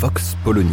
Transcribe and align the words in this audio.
Vox 0.00 0.36
Polony. 0.44 0.70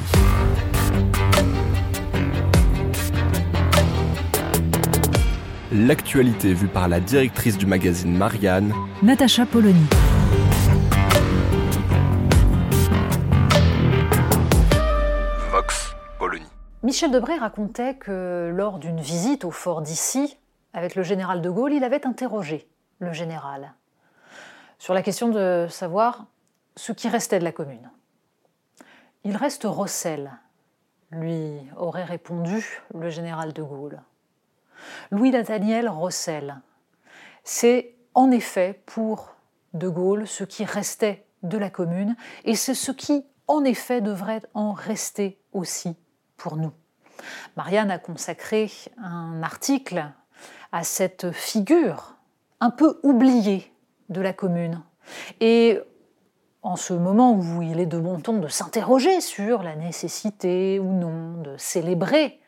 L'actualité 5.71 6.53
vue 6.53 6.67
par 6.67 6.87
la 6.87 6.99
directrice 6.99 7.57
du 7.57 7.65
magazine 7.65 8.15
Marianne, 8.15 8.71
Natacha 9.01 9.47
Polony. 9.47 9.87
Vox 15.49 15.95
Polony. 16.19 16.45
Michel 16.83 17.09
Debré 17.09 17.35
racontait 17.37 17.95
que 17.95 18.51
lors 18.53 18.77
d'une 18.77 19.01
visite 19.01 19.43
au 19.43 19.49
fort 19.49 19.81
d'Issy, 19.81 20.37
avec 20.71 20.93
le 20.93 21.01
général 21.01 21.41
de 21.41 21.49
Gaulle, 21.49 21.73
il 21.73 21.83
avait 21.83 22.05
interrogé 22.05 22.67
le 22.99 23.11
général 23.11 23.73
sur 24.77 24.93
la 24.93 25.01
question 25.01 25.29
de 25.29 25.65
savoir 25.67 26.27
ce 26.75 26.91
qui 26.91 27.09
restait 27.09 27.39
de 27.39 27.43
la 27.43 27.51
commune. 27.51 27.89
Il 29.25 29.35
reste 29.35 29.63
Rossel, 29.63 30.31
lui 31.09 31.59
aurait 31.77 32.03
répondu 32.03 32.83
le 32.93 33.09
général 33.09 33.53
de 33.53 33.63
Gaulle. 33.63 34.03
Louis 35.09 35.31
Nathaniel 35.31 35.89
Rossel, 35.89 36.61
c'est 37.43 37.95
en 38.13 38.29
effet 38.29 38.83
pour 38.85 39.33
de 39.73 39.89
Gaulle 39.89 40.27
ce 40.27 40.43
qui 40.43 40.63
restait 40.63 41.25
de 41.41 41.57
la 41.57 41.71
commune 41.71 42.15
et 42.43 42.55
c'est 42.55 42.75
ce 42.75 42.91
qui 42.91 43.25
en 43.47 43.63
effet 43.63 43.99
devrait 43.99 44.43
en 44.53 44.73
rester 44.73 45.39
aussi 45.53 45.95
pour 46.37 46.55
nous. 46.55 46.71
Marianne 47.57 47.89
a 47.89 47.97
consacré 47.97 48.71
un 48.99 49.41
article 49.41 50.05
à 50.71 50.83
cette 50.83 51.31
figure 51.31 52.15
un 52.59 52.69
peu 52.69 52.99
oubliée 53.01 53.73
de 54.09 54.21
la 54.21 54.33
commune. 54.33 54.83
Et 55.39 55.79
en 56.65 56.75
ce 56.75 56.93
moment 56.93 57.33
où 57.33 57.61
il 57.61 57.79
est 57.79 57.85
de 57.85 57.99
bon 57.99 58.19
ton 58.19 58.39
de 58.39 58.47
s'interroger 58.47 59.21
sur 59.21 59.61
la 59.61 59.75
nécessité 59.75 60.79
ou 60.79 60.91
non 60.91 61.39
de 61.43 61.55
célébrer 61.57 62.39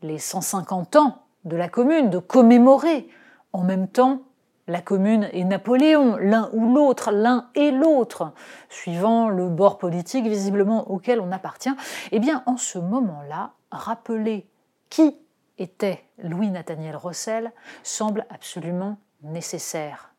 les 0.00 0.18
150 0.18 0.94
ans 0.94 1.24
de 1.44 1.56
la 1.56 1.68
commune, 1.68 2.08
de 2.08 2.18
commémorer 2.20 3.08
en 3.52 3.64
même 3.64 3.88
temps 3.88 4.22
la 4.68 4.80
commune 4.80 5.28
et 5.32 5.42
Napoléon, 5.42 6.16
l'un 6.18 6.50
ou 6.52 6.72
l'autre, 6.72 7.10
l'un 7.10 7.50
et 7.56 7.72
l'autre, 7.72 8.32
suivant 8.68 9.28
le 9.28 9.48
bord 9.48 9.78
politique 9.78 10.26
visiblement 10.26 10.88
auquel 10.88 11.20
on 11.20 11.32
appartient, 11.32 11.74
eh 12.12 12.20
bien 12.20 12.44
en 12.46 12.56
ce 12.56 12.78
moment-là, 12.78 13.54
rappeler 13.72 14.46
qui 14.88 15.16
était 15.58 16.04
Louis 16.22 16.48
Nathaniel 16.48 16.94
Rossel 16.94 17.52
semble 17.82 18.24
absolument 18.30 18.98
nécessaire. 19.22 20.14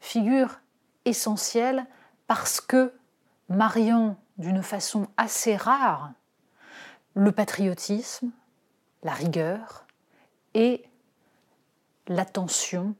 Figure 0.00 0.58
essentielle 1.04 1.86
parce 2.28 2.60
que 2.60 2.92
mariant 3.48 4.16
d'une 4.36 4.62
façon 4.62 5.08
assez 5.16 5.56
rare 5.56 6.12
le 7.14 7.32
patriotisme, 7.32 8.30
la 9.02 9.12
rigueur 9.12 9.86
et 10.54 10.84
l'attention 12.06 12.94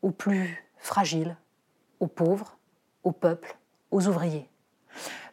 aux 0.00 0.10
plus 0.10 0.64
fragiles, 0.78 1.36
aux 2.00 2.06
pauvres, 2.06 2.56
aux 3.04 3.12
peuples, 3.12 3.58
aux 3.90 4.06
ouvriers. 4.06 4.48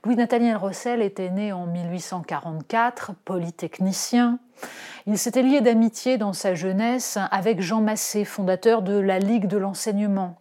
Louis 0.03 0.15
Nathaniel 0.15 0.57
Rossel 0.57 1.01
était 1.01 1.29
né 1.29 1.53
en 1.53 1.65
1844, 1.65 3.13
polytechnicien. 3.25 4.39
Il 5.07 5.17
s'était 5.17 5.43
lié 5.43 5.61
d'amitié 5.61 6.17
dans 6.17 6.33
sa 6.33 6.55
jeunesse 6.55 7.17
avec 7.31 7.61
Jean 7.61 7.81
Massé, 7.81 8.25
fondateur 8.25 8.81
de 8.81 8.97
la 8.97 9.19
Ligue 9.19 9.47
de 9.47 9.57
l'enseignement. 9.57 10.37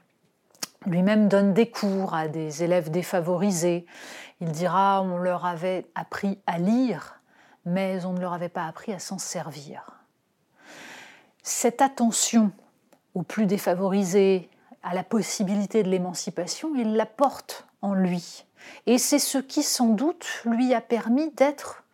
Lui-même 0.87 1.29
donne 1.29 1.55
des 1.55 1.71
cours 1.71 2.15
à 2.15 2.29
des 2.29 2.63
élèves 2.63 2.91
défavorisés. 2.91 3.87
Il 4.41 4.51
dira 4.53 5.03
on 5.03 5.17
leur 5.17 5.47
avait 5.47 5.87
appris 5.95 6.39
à 6.47 6.59
lire, 6.59 7.21
mais 7.65 8.05
on 8.05 8.13
ne 8.13 8.21
leur 8.21 8.35
avait 8.35 8.51
pas 8.51 8.67
appris 8.67 8.93
à 8.93 8.99
s'en 8.99 9.19
servir. 9.19 10.03
Cette 11.43 11.81
attention 11.81 12.53
aux 13.15 13.23
plus 13.23 13.47
défavorisés, 13.47 14.51
à 14.83 14.95
la 14.95 15.03
possibilité 15.03 15.83
de 15.83 15.89
l'émancipation, 15.89 16.75
il 16.75 16.95
la 16.95 17.07
porte 17.07 17.67
en 17.81 17.95
lui. 17.95 18.45
Et 18.87 18.99
c'est 18.99 19.19
ce 19.19 19.39
qui 19.39 19.63
sans 19.63 19.89
doute 19.89 20.27
lui 20.45 20.75
a 20.75 20.81
permis 20.81 21.31
d'être 21.31 21.85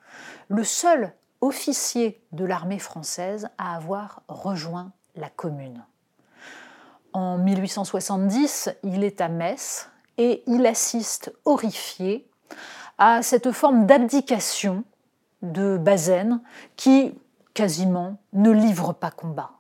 le 0.49 0.65
seul 0.65 1.13
officier 1.41 2.21
de 2.33 2.45
l'armée 2.45 2.79
française 2.81 3.49
à 3.59 3.77
avoir 3.77 4.23
rejoint 4.29 4.93
la 5.15 5.31
commune. 5.31 5.85
En 7.13 7.39
1870, 7.39 8.71
il 8.85 9.03
est 9.05 9.21
à 9.21 9.29
Metz 9.29 9.89
et 10.19 10.43
il 10.47 10.67
assiste 10.67 11.33
horrifié 11.45 12.29
à 12.99 13.23
cette 13.23 13.53
forme 13.53 13.87
d'abdication 13.87 14.85
de 15.43 15.77
Bazaine 15.77 16.41
qui 16.77 17.15
quasiment 17.55 18.19
ne 18.33 18.51
livre 18.51 18.93
pas 18.93 19.11
combat. 19.11 19.51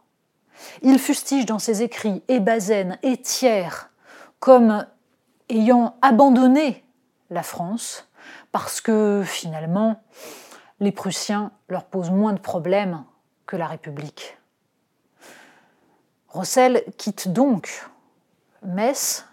Il 0.82 0.98
fustige 0.98 1.46
dans 1.46 1.58
ses 1.58 1.82
écrits 1.82 2.22
et 2.28 2.38
Bazaine 2.38 2.98
et 3.02 3.16
Thiers 3.16 3.88
comme 4.38 4.86
ayant 5.48 5.96
abandonné 6.02 6.84
la 7.30 7.42
France 7.42 8.08
parce 8.52 8.80
que 8.80 9.22
finalement 9.24 10.02
les 10.80 10.92
Prussiens 10.92 11.52
leur 11.68 11.84
posent 11.84 12.10
moins 12.10 12.32
de 12.32 12.40
problèmes 12.40 13.04
que 13.46 13.56
la 13.56 13.66
République. 13.66 14.39
Rossel 16.30 16.84
quitte 16.96 17.32
donc 17.32 17.88
Metz 18.62 19.26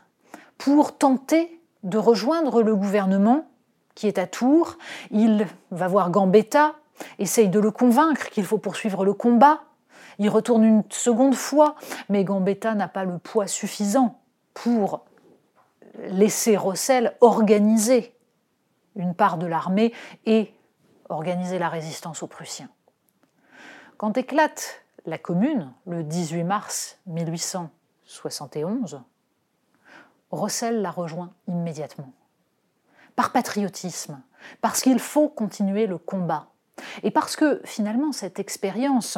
pour 0.58 0.98
tenter 0.98 1.62
de 1.84 1.98
rejoindre 1.98 2.64
le 2.64 2.76
gouvernement 2.76 3.48
qui 3.94 4.08
est 4.08 4.18
à 4.18 4.28
Tours. 4.28 4.78
Il 5.12 5.48
va 5.72 5.88
voir 5.88 6.10
Gambetta, 6.10 6.76
essaye 7.20 7.50
de 7.50 7.60
le 7.60 7.72
convaincre 7.72 8.30
qu'il 8.30 8.46
faut 8.46 8.58
poursuivre 8.58 9.06
le 9.06 9.14
combat. 9.14 9.62
Il 10.20 10.30
retourne 10.30 10.64
une 10.64 10.84
seconde 10.90 11.36
fois, 11.36 11.76
mais 12.10 12.24
Gambetta 12.24 12.74
n'a 12.74 12.88
pas 12.88 13.04
le 13.04 13.20
poids 13.20 13.48
suffisant 13.48 14.20
pour 14.54 15.06
laisser 16.00 16.58
Rossel 16.58 17.16
organiser 17.22 18.16
une 18.96 19.14
part 19.14 19.38
de 19.38 19.46
l'armée 19.46 19.94
et 20.26 20.54
organiser 21.10 21.60
la 21.60 21.70
résistance 21.70 22.24
aux 22.24 22.28
Prussiens. 22.28 22.70
Quand 23.98 24.18
éclate 24.18 24.84
la 25.08 25.18
Commune, 25.18 25.74
le 25.88 26.04
18 26.04 26.44
mars 26.44 27.00
1871, 27.08 29.02
Rossel 30.30 30.82
la 30.82 30.92
rejoint 30.92 31.32
immédiatement. 31.48 32.12
Par 33.16 33.32
patriotisme, 33.32 34.22
parce 34.62 34.82
qu'il 34.82 35.00
faut 35.00 35.30
continuer 35.30 35.88
le 35.88 35.98
combat, 35.98 36.50
et 37.04 37.12
parce 37.12 37.38
que 37.38 37.62
finalement 37.64 38.12
cette 38.12 38.38
expérience 38.38 39.18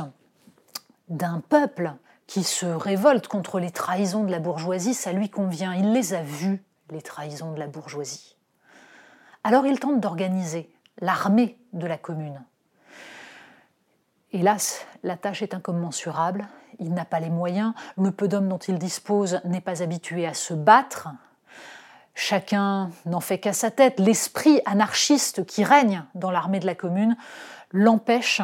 d'un 1.10 1.42
peuple 1.50 1.94
qui 2.28 2.44
se 2.44 2.68
révolte 2.68 3.28
contre 3.28 3.60
les 3.60 3.72
trahisons 3.72 4.24
de 4.24 4.32
la 4.32 4.40
bourgeoisie, 4.40 4.94
ça 4.94 5.12
lui 5.12 5.30
convient. 5.32 5.74
Il 5.74 5.92
les 5.92 6.14
a 6.14 6.22
vues, 6.22 6.64
les 6.92 7.02
trahisons 7.02 7.52
de 7.54 7.60
la 7.60 7.66
bourgeoisie. 7.66 8.38
Alors 9.44 9.66
il 9.66 9.80
tente 9.80 10.00
d'organiser 10.00 10.70
l'armée 11.02 11.58
de 11.74 11.88
la 11.88 11.98
commune. 11.98 12.44
Hélas, 14.32 14.86
la 15.04 15.18
tâche 15.18 15.42
est 15.42 15.56
incommensurable, 15.56 16.48
il 16.78 16.94
n'a 16.94 17.06
pas 17.06 17.20
les 17.20 17.32
moyens, 17.32 17.74
le 17.98 18.12
peu 18.12 18.28
d'hommes 18.28 18.48
dont 18.48 18.60
il 18.60 18.78
dispose 18.78 19.42
n'est 19.44 19.62
pas 19.62 19.82
habitué 19.82 20.28
à 20.28 20.36
se 20.36 20.54
battre, 20.54 21.10
chacun 22.14 22.92
n'en 23.06 23.22
fait 23.22 23.40
qu'à 23.40 23.54
sa 23.54 23.72
tête, 23.72 24.00
l'esprit 24.00 24.62
anarchiste 24.66 25.46
qui 25.46 25.64
règne 25.64 26.04
dans 26.14 26.30
l'armée 26.30 26.60
de 26.60 26.68
la 26.68 26.76
commune 26.76 27.18
l'empêche 27.72 28.42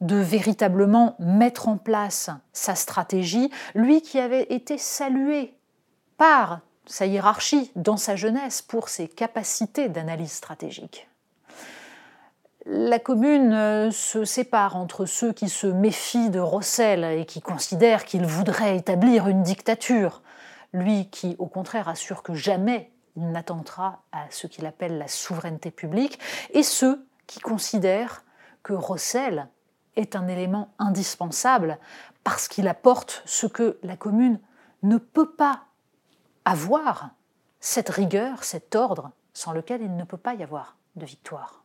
de 0.00 0.16
véritablement 0.16 1.16
mettre 1.18 1.68
en 1.68 1.78
place 1.78 2.30
sa 2.52 2.76
stratégie, 2.76 3.50
lui 3.74 4.02
qui 4.02 4.20
avait 4.20 4.46
été 4.52 4.78
salué 4.78 5.54
par 6.16 6.60
sa 6.86 7.06
hiérarchie 7.06 7.72
dans 7.74 7.96
sa 7.96 8.14
jeunesse 8.14 8.62
pour 8.62 8.88
ses 8.88 9.08
capacités 9.08 9.88
d'analyse 9.88 10.32
stratégique. 10.32 11.08
La 12.70 12.98
commune 12.98 13.54
euh, 13.54 13.90
se 13.90 14.26
sépare 14.26 14.76
entre 14.76 15.06
ceux 15.06 15.32
qui 15.32 15.48
se 15.48 15.66
méfient 15.66 16.28
de 16.28 16.38
Rossel 16.38 17.02
et 17.02 17.24
qui 17.24 17.40
considèrent 17.40 18.04
qu'il 18.04 18.26
voudrait 18.26 18.76
établir 18.76 19.26
une 19.26 19.42
dictature, 19.42 20.20
lui 20.74 21.08
qui 21.08 21.34
au 21.38 21.46
contraire 21.46 21.88
assure 21.88 22.22
que 22.22 22.34
jamais 22.34 22.92
il 23.16 23.30
n'attentera 23.32 24.02
à 24.12 24.26
ce 24.28 24.46
qu'il 24.46 24.66
appelle 24.66 24.98
la 24.98 25.08
souveraineté 25.08 25.70
publique, 25.70 26.18
et 26.52 26.62
ceux 26.62 27.06
qui 27.26 27.40
considèrent 27.40 28.22
que 28.62 28.74
Rossel 28.74 29.48
est 29.96 30.14
un 30.14 30.28
élément 30.28 30.74
indispensable 30.78 31.78
parce 32.22 32.48
qu'il 32.48 32.68
apporte 32.68 33.22
ce 33.24 33.46
que 33.46 33.78
la 33.82 33.96
commune 33.96 34.40
ne 34.82 34.98
peut 34.98 35.30
pas 35.30 35.62
avoir, 36.44 37.12
cette 37.60 37.88
rigueur, 37.88 38.44
cet 38.44 38.76
ordre, 38.76 39.10
sans 39.32 39.52
lequel 39.52 39.80
il 39.80 39.96
ne 39.96 40.04
peut 40.04 40.18
pas 40.18 40.34
y 40.34 40.42
avoir 40.42 40.76
de 40.96 41.06
victoire. 41.06 41.64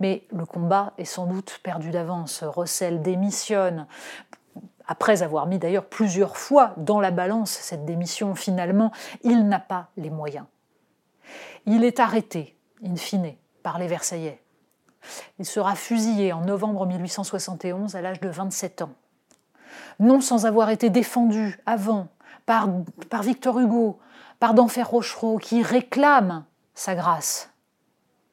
Mais 0.00 0.24
le 0.32 0.46
combat 0.46 0.92
est 0.98 1.04
sans 1.04 1.26
doute 1.26 1.60
perdu 1.62 1.90
d'avance. 1.90 2.42
Rossel 2.42 3.02
démissionne 3.02 3.86
après 4.86 5.22
avoir 5.22 5.46
mis 5.46 5.58
d'ailleurs 5.58 5.86
plusieurs 5.86 6.36
fois 6.36 6.74
dans 6.76 7.00
la 7.00 7.10
balance 7.10 7.50
cette 7.50 7.84
démission, 7.84 8.34
finalement, 8.34 8.92
il 9.22 9.48
n'a 9.48 9.60
pas 9.60 9.88
les 9.96 10.10
moyens. 10.10 10.46
Il 11.66 11.84
est 11.84 12.00
arrêté, 12.00 12.56
in 12.84 12.96
fine, 12.96 13.34
par 13.62 13.78
les 13.78 13.86
Versaillais. 13.86 14.42
Il 15.38 15.46
sera 15.46 15.74
fusillé 15.74 16.32
en 16.32 16.42
novembre 16.42 16.86
1871 16.86 17.96
à 17.96 18.02
l'âge 18.02 18.20
de 18.20 18.28
27 18.28 18.82
ans. 18.82 18.92
Non 19.98 20.20
sans 20.20 20.46
avoir 20.46 20.70
été 20.70 20.90
défendu 20.90 21.58
avant 21.66 22.08
par, 22.46 22.68
Victor 23.22 23.58
Hugo, 23.58 23.98
par 24.40 24.54
Denfer 24.54 24.82
Rochereau, 24.82 25.38
qui 25.38 25.62
réclame 25.62 26.44
sa 26.74 26.94
grâce. 26.94 27.51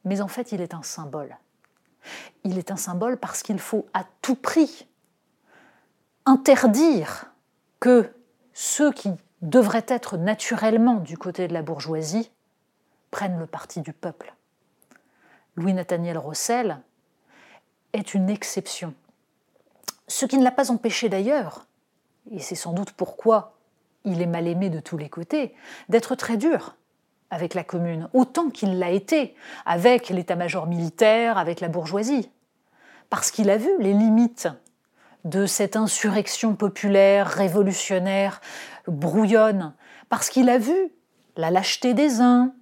Mais 0.09 0.21
en 0.21 0.27
fait, 0.27 0.51
il 0.51 0.59
est 0.59 0.73
un 0.73 0.81
symbole. 0.81 1.37
Il 2.43 2.57
est 2.57 2.71
un 2.71 2.77
symbole 2.77 3.17
parce 3.17 3.43
qu'il 3.43 3.59
faut 3.59 3.85
à 3.93 4.05
tout 4.23 4.33
prix 4.33 4.87
interdire 6.25 7.25
que 7.79 8.11
ceux 8.51 8.91
qui 8.91 9.11
devraient 9.43 9.85
être 9.87 10.17
naturellement 10.17 10.95
du 10.95 11.15
côté 11.15 11.47
de 11.47 11.53
la 11.53 11.61
bourgeoisie 11.61 12.31
prennent 13.11 13.37
le 13.37 13.45
parti 13.45 13.81
du 13.81 13.93
peuple. 13.93 14.33
Louis-Nathaniel 15.55 16.17
Rossel 16.17 16.79
est 17.93 18.15
une 18.15 18.31
exception. 18.31 18.95
Ce 20.07 20.25
qui 20.25 20.39
ne 20.39 20.43
l'a 20.43 20.49
pas 20.49 20.71
empêché 20.71 21.07
d'ailleurs, 21.07 21.67
et 22.31 22.39
c'est 22.39 22.55
sans 22.55 22.73
doute 22.73 22.93
pourquoi 22.93 23.59
il 24.05 24.23
est 24.23 24.27
mal 24.27 24.47
aimé 24.47 24.71
de 24.71 24.79
tous 24.79 24.97
les 24.97 25.09
côtés, 25.09 25.53
d'être 25.87 26.15
très 26.15 26.37
dur 26.37 26.75
avec 27.31 27.53
la 27.53 27.63
commune, 27.63 28.09
autant 28.13 28.49
qu'il 28.49 28.79
l'a 28.79 28.89
été 28.89 29.35
avec 29.65 30.09
l'état-major 30.09 30.67
militaire, 30.67 31.37
avec 31.37 31.61
la 31.61 31.67
bourgeoisie, 31.67 32.29
parce 33.09 33.31
qu'il 33.31 33.49
a 33.49 33.57
vu 33.57 33.69
les 33.79 33.93
limites 33.93 34.47
de 35.25 35.45
cette 35.45 35.75
insurrection 35.75 36.55
populaire, 36.55 37.27
révolutionnaire, 37.27 38.41
brouillonne, 38.87 39.73
parce 40.09 40.29
qu'il 40.29 40.49
a 40.49 40.57
vu 40.57 40.91
la 41.35 41.51
lâcheté 41.51 41.93
des 41.93 42.21
uns, 42.21 42.53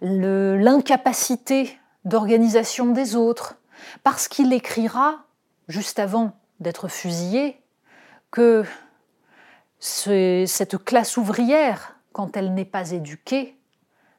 l'incapacité 0.00 1.78
d'organisation 2.04 2.86
des 2.86 3.16
autres, 3.16 3.56
parce 4.02 4.28
qu'il 4.28 4.52
écrira, 4.52 5.24
juste 5.68 5.98
avant 5.98 6.32
d'être 6.60 6.88
fusillé, 6.88 7.60
que 8.30 8.64
cette 9.78 10.82
classe 10.84 11.16
ouvrière, 11.16 11.96
quand 12.12 12.36
elle 12.36 12.54
n'est 12.54 12.64
pas 12.64 12.90
éduquée, 12.90 13.56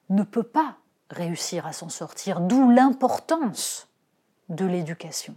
ne 0.10 0.24
peut 0.24 0.44
pas 0.44 0.78
réussir 1.10 1.66
à 1.68 1.74
s'en 1.74 1.90
sortir, 1.90 2.40
d'où 2.40 2.70
l'importance 2.70 3.88
de 4.50 4.66
l'éducation. 4.66 5.36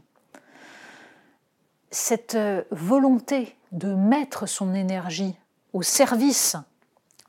Cette 1.91 2.35
euh, 2.35 2.63
volonté 2.71 3.57
de 3.73 3.95
mettre 3.95 4.47
son 4.47 4.75
énergie 4.75 5.37
au 5.73 5.83
service 5.83 6.57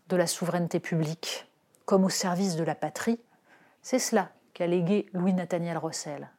de 0.10 0.16
la 0.16 0.28
souveraineté 0.28 0.80
publique 0.80 1.46
comme 1.86 2.06
au 2.06 2.10
service 2.10 2.56
de 2.56 2.64
la 2.64 2.76
patrie, 2.76 3.20
c'est 3.82 4.00
cela 4.00 4.30
qu'a 4.54 4.68
légué 4.68 5.08
Louis-Nathaniel 5.14 5.78
Rossel. 5.78 6.30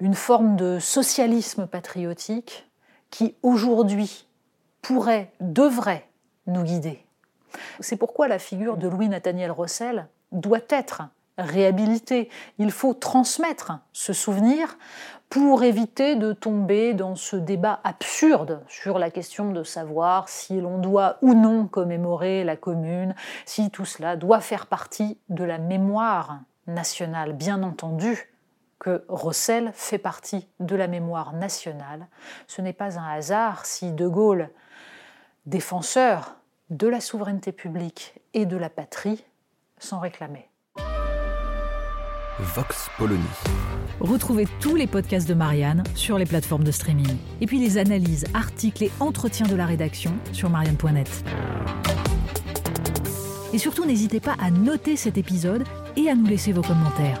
Une 0.00 0.14
forme 0.14 0.56
de 0.56 0.78
socialisme 0.80 1.66
patriotique 1.66 2.68
qui 3.10 3.36
aujourd'hui 3.42 4.26
pourrait, 4.82 5.32
devrait 5.40 6.08
nous 6.46 6.62
guider. 6.62 7.04
C'est 7.80 7.96
pourquoi 7.96 8.28
la 8.28 8.38
figure 8.38 8.76
de 8.76 8.88
Louis-Nathaniel 8.88 9.50
Rossel 9.50 10.06
doit 10.32 10.58
être 10.68 11.02
réhabilitée. 11.38 12.28
Il 12.58 12.70
faut 12.70 12.94
transmettre 12.94 13.78
ce 13.92 14.12
souvenir 14.12 14.76
pour 15.28 15.62
éviter 15.62 16.16
de 16.16 16.32
tomber 16.32 16.94
dans 16.94 17.14
ce 17.14 17.36
débat 17.36 17.80
absurde 17.84 18.62
sur 18.66 18.98
la 18.98 19.10
question 19.10 19.52
de 19.52 19.62
savoir 19.62 20.28
si 20.28 20.60
l'on 20.60 20.78
doit 20.78 21.18
ou 21.22 21.34
non 21.34 21.66
commémorer 21.66 22.44
la 22.44 22.56
commune, 22.56 23.14
si 23.44 23.70
tout 23.70 23.84
cela 23.84 24.16
doit 24.16 24.40
faire 24.40 24.66
partie 24.66 25.18
de 25.28 25.44
la 25.44 25.58
mémoire 25.58 26.40
nationale. 26.66 27.34
Bien 27.34 27.62
entendu 27.62 28.32
que 28.78 29.04
Rossel 29.08 29.70
fait 29.74 29.98
partie 29.98 30.48
de 30.60 30.76
la 30.76 30.86
mémoire 30.86 31.32
nationale. 31.34 32.06
Ce 32.46 32.62
n'est 32.62 32.72
pas 32.72 32.98
un 32.98 33.06
hasard 33.06 33.66
si 33.66 33.92
De 33.92 34.06
Gaulle, 34.06 34.50
défenseur 35.46 36.37
de 36.70 36.86
la 36.86 37.00
souveraineté 37.00 37.52
publique 37.52 38.14
et 38.34 38.46
de 38.46 38.56
la 38.56 38.68
patrie, 38.68 39.24
s'en 39.78 40.00
réclamait. 40.00 40.48
Vox 42.38 42.88
Polony. 42.98 43.22
Retrouvez 44.00 44.46
tous 44.60 44.76
les 44.76 44.86
podcasts 44.86 45.28
de 45.28 45.34
Marianne 45.34 45.82
sur 45.94 46.18
les 46.18 46.26
plateformes 46.26 46.62
de 46.62 46.70
streaming. 46.70 47.16
Et 47.40 47.46
puis 47.46 47.58
les 47.58 47.78
analyses, 47.78 48.26
articles 48.32 48.84
et 48.84 48.92
entretiens 49.00 49.46
de 49.46 49.56
la 49.56 49.66
rédaction 49.66 50.14
sur 50.32 50.48
marianne.net. 50.50 51.24
Et 53.52 53.58
surtout, 53.58 53.86
n'hésitez 53.86 54.20
pas 54.20 54.36
à 54.38 54.50
noter 54.50 54.94
cet 54.96 55.18
épisode 55.18 55.64
et 55.96 56.08
à 56.08 56.14
nous 56.14 56.26
laisser 56.26 56.52
vos 56.52 56.62
commentaires. 56.62 57.20